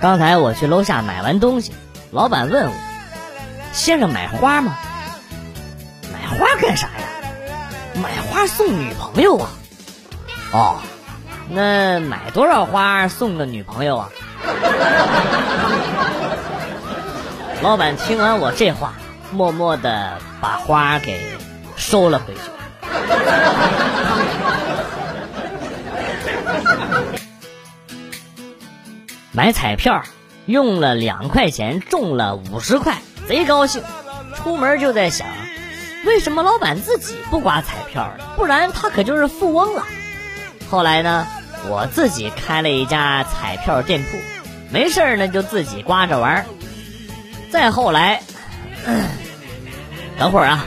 [0.00, 1.72] 刚才我去楼下买完东西，
[2.10, 2.72] 老板问我
[3.72, 4.76] ：“先生买花吗？
[6.12, 6.92] 买花干啥呀？
[7.94, 9.48] 买花送女朋友啊？
[10.52, 10.76] 哦，
[11.48, 14.10] 那买多少花送个女朋友啊？”
[17.62, 18.92] 老板听完我这话，
[19.32, 21.18] 默默的把花给
[21.76, 22.40] 收了回去。
[29.36, 30.02] 买彩票，
[30.46, 33.82] 用了两块钱中了五十块，贼高兴。
[34.34, 35.28] 出门就在想，
[36.06, 39.84] 为什么老板自己不刮彩票不然他可就是富翁了。
[40.70, 41.26] 后来呢，
[41.68, 44.16] 我自己开了一家彩票店铺，
[44.70, 46.46] 没事呢就自己刮着玩。
[47.50, 48.22] 再后来，
[50.18, 50.64] 等会儿啊，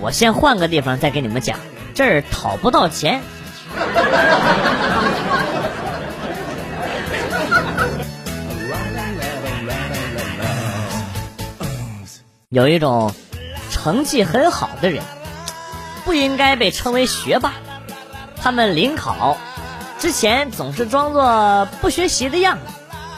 [0.00, 1.58] 我先换个地方再给你们讲，
[1.94, 3.22] 这儿讨不到钱。
[12.52, 13.14] 有一种
[13.70, 15.02] 成绩很好的人，
[16.04, 17.54] 不应该被称为学霸。
[18.36, 19.38] 他们临考
[19.98, 22.64] 之前总是装作不学习的样子，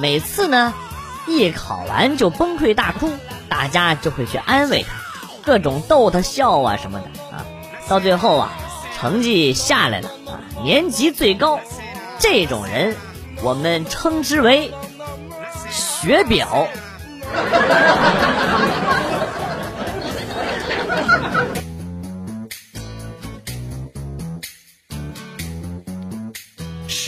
[0.00, 0.74] 每次呢
[1.28, 3.08] 一考完就崩溃大哭，
[3.48, 7.46] 大家就会去安慰他，各种逗他笑啊什么的啊。
[7.86, 8.50] 到最后啊，
[8.98, 11.60] 成绩下来了啊，年级最高，
[12.18, 12.96] 这种人
[13.44, 14.72] 我们称之为
[15.70, 16.66] 学表。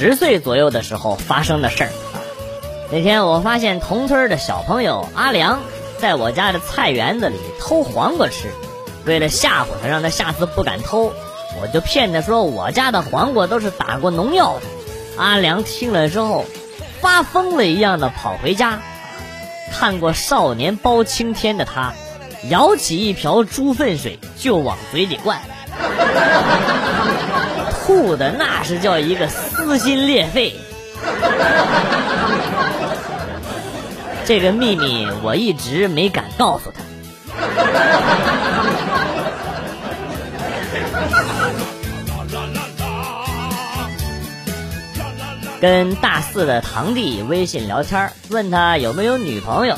[0.02, 1.90] 十岁左右的时候发生的事儿，
[2.90, 5.60] 那天我发现同村的小朋友阿良
[5.96, 8.48] 在我家的菜园子里偷黄瓜吃，
[9.04, 11.12] 为了吓唬他，让他下次不敢偷，
[11.62, 15.22] 我就骗他说我家的黄瓜都是打过农药的。
[15.22, 16.46] 阿良听了之后，
[17.00, 18.80] 发疯了一样的跑回家。
[19.70, 21.92] 看过《少年包青天》的他，
[22.50, 25.40] 舀起一瓢猪粪水就往嘴里灌。
[27.84, 30.54] 吐的那是叫一个撕心裂肺，
[34.24, 36.80] 这个秘密我一直没敢告诉他。
[45.60, 49.76] 跟大四的堂弟微信聊天，问他有没有女朋友，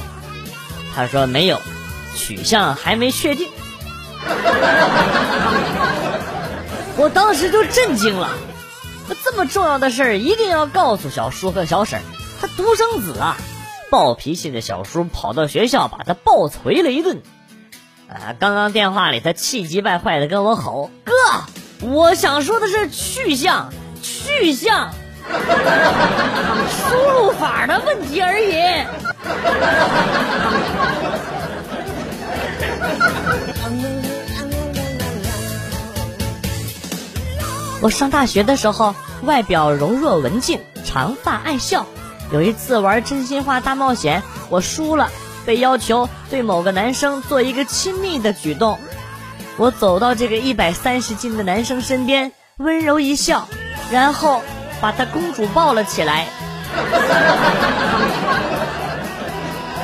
[0.94, 1.59] 他说没有，
[2.16, 3.48] 取向还没确定。
[6.97, 8.31] 我当时就震惊了，
[9.25, 12.00] 这么重要的事儿一定要告诉小叔和小婶
[12.41, 13.37] 他独生子啊，
[13.91, 17.22] 暴脾气的小叔跑到学校把他暴捶了一顿。
[18.09, 21.12] 啊，刚刚电话里他气急败坏的跟我吼：“哥，
[21.81, 23.72] 我想说的是去向，
[24.03, 24.93] 去向，
[25.28, 28.55] 输入法的问题而已。”
[37.84, 41.84] 我上大学的时候，外表柔弱文静，长发爱笑。
[42.32, 45.10] 有一次玩真心话大冒险，我输了，
[45.44, 48.78] 被要求对某个男生做一个亲密的举动。
[49.58, 53.46] 我走到这个一百三十斤的男生身边，温柔一笑，
[53.90, 54.40] 然后
[54.80, 56.24] 把他公主抱了起来。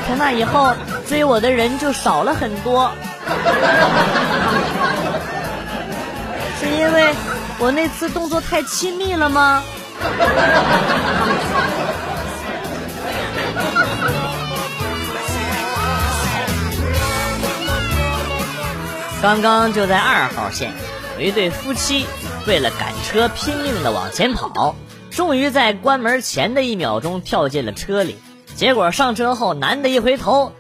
[0.07, 0.73] 从那以后，
[1.07, 2.91] 追我的人就少了很多，
[6.59, 7.15] 是因为。
[7.61, 9.63] 我那次动作太亲密了吗？
[19.21, 20.73] 刚刚就在二号线，
[21.19, 22.07] 有一对夫妻
[22.47, 24.75] 为了赶车拼命的往前跑，
[25.11, 28.17] 终于在关门前的一秒钟跳进了车里。
[28.57, 30.55] 结果上车后，男的一回头，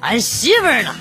[0.00, 0.94] 俺媳妇呢？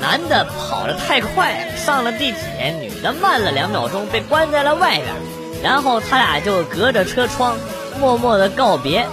[0.00, 5.06] 男的跑得太快，上了地铁；女的慢了两秒钟，被关在了外边。
[5.62, 7.56] 然后他俩就隔着车窗，
[7.98, 9.06] 默默的告别。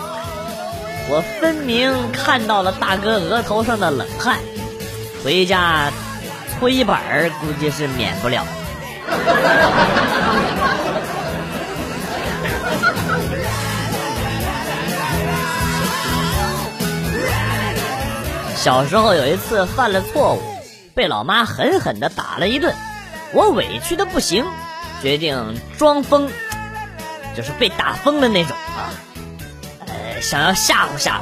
[1.09, 4.37] 我分明看到了大哥额头上的冷汗，
[5.23, 5.91] 回家
[6.59, 8.45] 搓衣板儿估计是免不了。
[18.55, 20.41] 小时候有一次犯了错误。
[20.95, 22.75] 被老妈狠狠的打了一顿，
[23.31, 24.45] 我委屈的不行，
[25.01, 26.29] 决定装疯，
[27.35, 28.89] 就是被打疯的那种啊，
[29.85, 31.21] 呃，想要吓唬吓唬。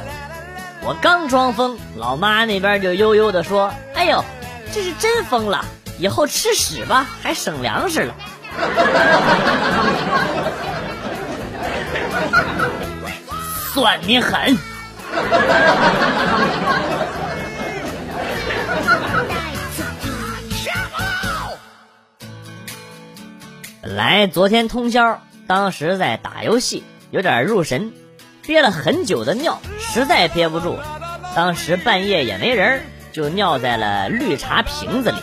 [0.80, 4.24] 我刚装疯，老妈那边就悠悠的说：“哎呦，
[4.72, 5.64] 这是真疯了，
[5.98, 8.14] 以后吃屎吧，还省粮食了。
[13.74, 14.56] ”算你狠！
[23.88, 27.90] 本来昨天通宵，当时在打游戏，有点入神，
[28.42, 30.76] 憋了很久的尿实在憋不住，
[31.34, 32.82] 当时半夜也没人，
[33.12, 35.16] 就尿在了绿茶瓶子里。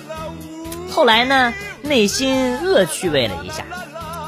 [0.91, 1.53] 后来呢，
[1.83, 3.63] 内心恶趣味了一下，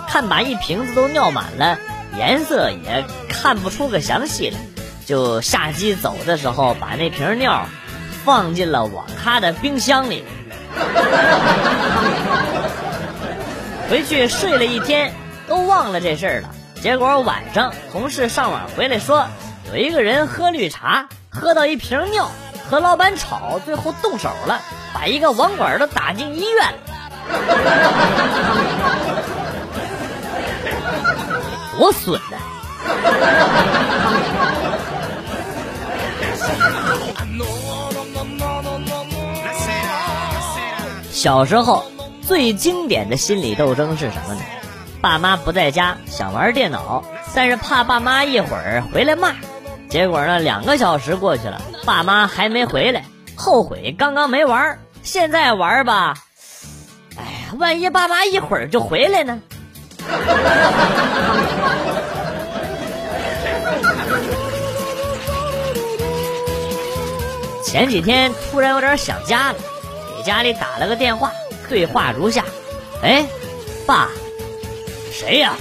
[0.07, 1.80] 看把一瓶子都尿满了，
[2.16, 4.60] 颜色也看不出个详细来，
[5.07, 7.66] 就下机走的时候把那瓶尿
[8.24, 10.24] 放进了网咖的冰箱里。
[13.89, 15.13] 回去睡了一天，
[15.48, 16.50] 都忘了这事儿了。
[16.81, 19.25] 结果晚上同事上网回来说，
[19.72, 22.30] 有一个人喝绿茶，喝到一瓶尿，
[22.69, 24.60] 和老板吵，最后动手了，
[24.94, 26.78] 把一个网管都打进医院了。
[31.80, 32.38] 多损呐！
[41.12, 41.97] 小时候。
[42.28, 44.42] 最经典的心理斗争是什么呢？
[45.00, 47.02] 爸妈不在家，想玩电脑，
[47.34, 49.32] 但是怕爸妈一会儿回来骂。
[49.90, 53.06] 结果呢，两个小时过去了，爸妈还没回来，
[53.38, 56.16] 后悔刚刚没玩，现在玩吧。
[57.16, 59.40] 哎呀，万一爸妈一会儿就回来呢？
[67.64, 69.56] 前几天突然有点想家了，
[70.18, 71.32] 给家里打了个电话。
[71.69, 72.44] 对话如下：
[73.02, 73.25] 哎，
[73.86, 74.10] 爸，
[75.12, 75.54] 谁呀？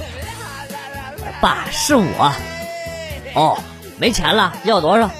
[1.41, 2.33] 爸，是我。
[3.35, 3.59] 哦，
[3.99, 5.11] 没钱了，要多少？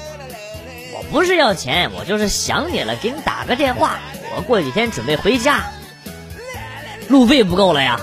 [0.95, 3.99] 我不是要钱，我就是想你了，给你打个电话。
[4.35, 5.65] 我过几天准备回家，
[7.09, 8.01] 路费不够了呀？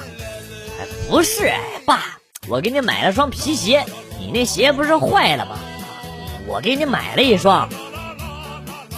[0.80, 1.53] 哎，不是，
[1.85, 3.85] 爸，我给你买了双皮鞋，
[4.19, 5.57] 你那鞋不是坏了吗？
[6.45, 7.69] 我给你买了一双，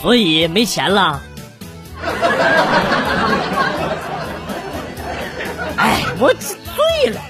[0.01, 1.21] 所以没钱了。
[6.19, 7.21] 我醉了。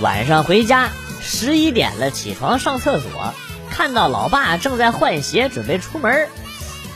[0.00, 0.90] 晚上回家，
[1.20, 3.32] 十一点了，起床上厕所，
[3.70, 6.28] 看到老爸正在换鞋，准备出门。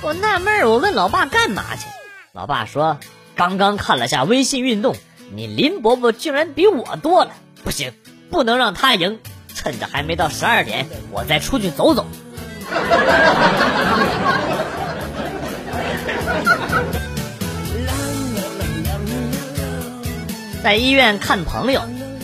[0.02, 1.86] 我纳闷我问老爸干嘛去？
[2.32, 2.98] 老爸说
[3.36, 4.96] ：“刚刚看了下微信运动，
[5.32, 7.30] 你林伯伯竟然比我多了，
[7.64, 7.92] 不行，
[8.30, 9.20] 不能让他赢。
[9.54, 12.06] 趁着还没到十二点，我再出去走走。”
[20.62, 21.82] 在医院看朋友，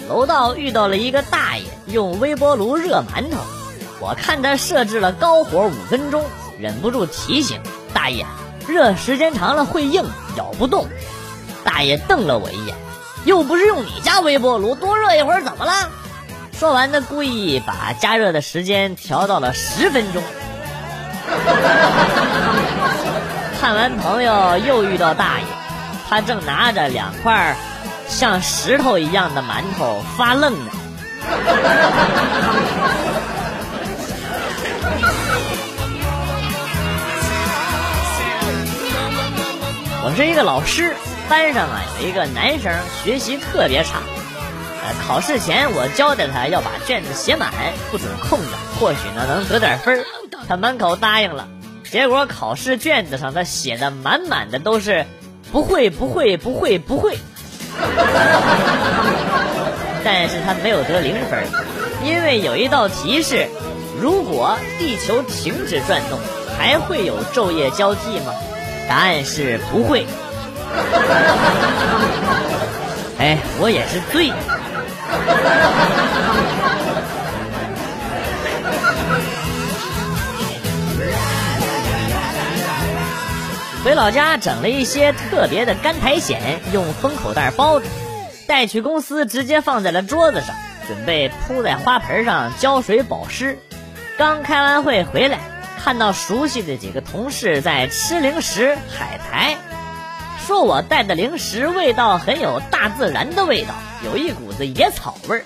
[0.09, 3.39] 楼道遇到了一个大爷用微波炉热馒头，
[4.01, 6.25] 我看他设置了高火五分钟，
[6.59, 7.61] 忍不住提醒
[7.95, 8.27] 大爷：
[8.67, 10.05] 热时间长了会硬，
[10.37, 10.89] 咬不动。
[11.63, 12.77] 大爷瞪了我一眼，
[13.25, 15.89] 又不是用你家微波炉，多热一会儿怎么了？
[16.63, 20.23] 说完，他故意把加热的时间调到了十分钟。
[23.61, 25.45] 看完朋友，又遇到大爷，
[26.09, 27.57] 他正拿着两块
[28.07, 30.71] 像石头一样的馒头发愣呢。
[40.05, 40.95] 我是一个老师，
[41.29, 43.99] 班上啊有一个男生学习特别差，
[45.07, 47.51] 考试前我交代他要把卷子写满，
[47.91, 48.45] 不准空着，
[48.79, 50.05] 或许呢能得点分。
[50.49, 51.47] 他满口答应了，
[51.91, 55.07] 结果考试卷子上他写的满满的都是
[55.53, 57.17] 不会不会不会不会，
[60.05, 61.45] 但是他没有得零分，
[62.05, 63.47] 因为有一道题是：
[64.01, 66.19] 如果地球停止转动，
[66.59, 68.35] 还会有昼夜交替吗？
[68.89, 70.05] 答案是不会。
[73.19, 74.33] 哎，我也是醉。
[83.85, 86.41] 回老家整了一些特别的干苔藓，
[86.73, 87.87] 用封口袋包着，
[88.47, 90.55] 带去公司直接放在了桌子上，
[90.87, 93.59] 准备铺在花盆上浇水保湿。
[94.17, 95.41] 刚开完会回来，
[95.83, 99.57] 看到熟悉的几个同事在吃零食海苔，
[100.47, 105.45] 说我带的零食味道很有大自然的味道，有一股子野草味儿。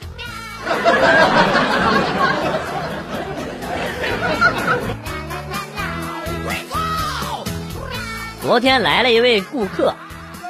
[8.42, 9.94] 昨天来了一位顾客，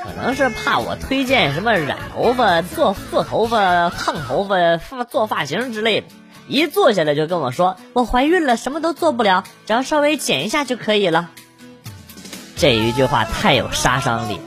[0.05, 6.09] 可能是怕我推荐什么染头发、做做头发、烫头发、发做发型之类的，
[6.47, 11.31] 一坐下来就跟我说：“我怀孕了，什么都做不了，只要稍微剪一下就可以了。”
[12.57, 14.43] 这一句话太有杀伤力，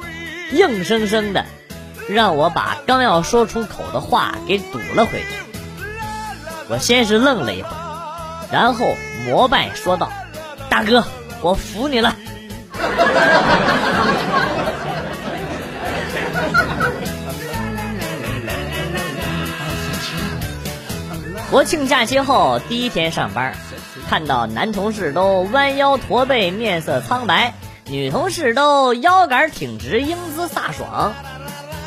[0.52, 1.46] 硬生生的
[2.10, 5.28] 让我把刚要说出口的话给堵了回去。
[6.68, 8.86] 我先是愣了一会儿，然后
[9.26, 10.12] 膜拜说道
[10.70, 11.04] ：“大哥，
[11.42, 12.16] 我服你了。
[21.50, 23.56] ”国庆假期后第一天上班，
[24.08, 27.54] 看到男同事都弯腰驼背，面色苍白；
[27.86, 31.14] 女同事都腰杆挺直，英姿飒爽，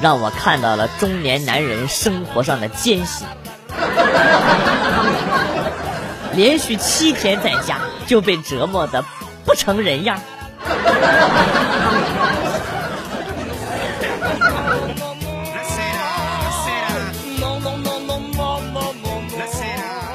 [0.03, 3.25] 让我看到了中年男人生活上的艰辛。
[6.35, 9.05] 连续七天在家就被折磨的
[9.45, 10.19] 不成人样。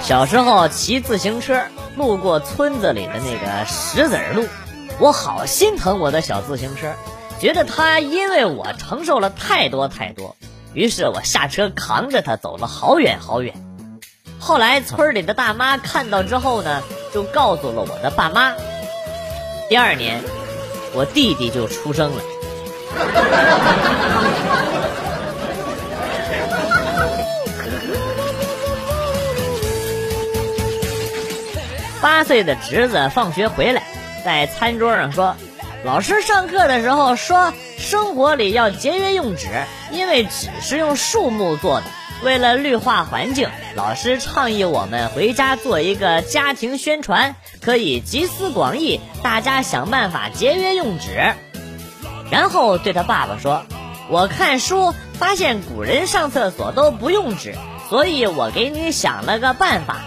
[0.01, 1.61] 小时候骑自行车
[1.95, 4.47] 路过村子里的那个石子路，
[4.99, 6.93] 我好心疼我的小自行车，
[7.39, 10.35] 觉得他因为我承受了太多太多，
[10.73, 13.53] 于是我下车扛着他走了好远好远。
[14.39, 16.81] 后来村里的大妈看到之后呢，
[17.13, 18.55] 就告诉了我的爸妈。
[19.69, 20.21] 第二年，
[20.93, 22.21] 我弟弟就出生了。
[32.01, 33.83] 八岁的侄子放学回来，
[34.23, 35.35] 在餐桌上说
[35.87, 39.47] ：“老师上课的时候说，生活里要节约用纸，
[39.93, 41.85] 因为纸是用树木做的。
[42.25, 51.33] 为了绿化环境，老师倡议我们回家做一个家庭宣传，可以集思广益，大家想办法节约用纸。”
[52.29, 53.63] 然后对他爸爸说
[54.11, 57.55] ：“我看书发现古人上厕所都不用纸，
[57.89, 60.01] 所以我给你想了个办法。”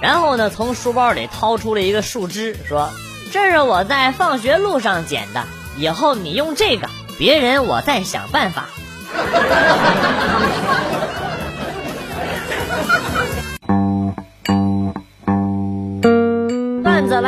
[0.00, 2.90] 然后呢，从书包里掏出了一个树枝，说
[3.32, 5.44] ：“这是我在放学路上捡的，
[5.76, 8.66] 以后你用这个，别人我再想办法。”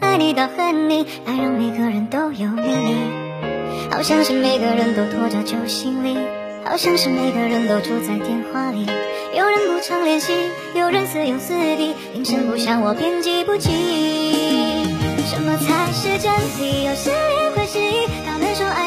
[0.00, 2.96] 爱你到恨你，爱让每个人都有秘密。
[3.90, 6.16] 好像是每个人都拖着旧行李，
[6.64, 8.86] 好像是每个人都住在电话里。
[9.36, 10.32] 有人不常联系，
[10.74, 13.70] 有人似有似敌，铃声不响我便记不起。
[15.26, 16.84] 什么才是真理？
[16.84, 18.83] 有些人会失忆，他们说爱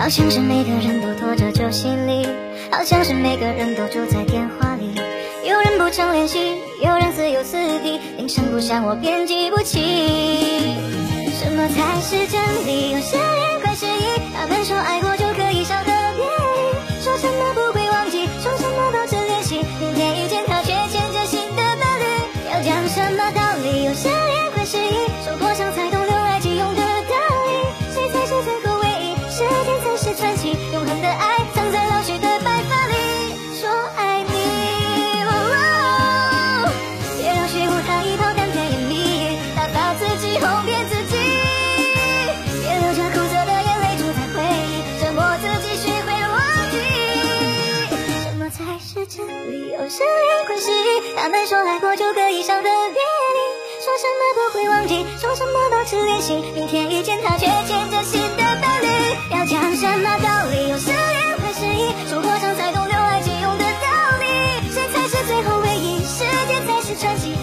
[0.00, 2.26] 好像是每个人都拖着旧行李，
[2.72, 4.94] 好像是每个人都住在电话里，
[5.46, 9.78] 有人不常联系，有人似有似敌，铃声不响我便记不起。
[11.38, 12.92] 什么才是真理？
[12.92, 15.09] 有些人快失忆，他们说爱过
[55.40, 58.86] 什么保持联系明天遇见他却牵着新的伴侣
[59.30, 64.70] 要讲什么道理有失恋快失忆说过伤才懂留爱急用的道理。
[64.70, 66.04] 谁才是最后唯一？
[66.04, 67.39] 时间才是传奇。